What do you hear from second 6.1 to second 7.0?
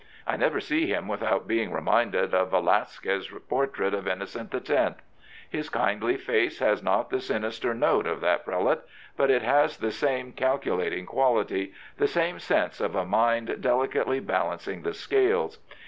face has